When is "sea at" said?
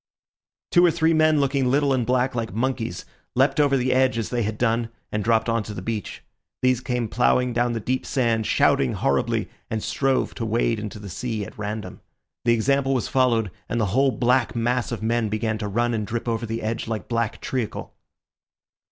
11.07-11.55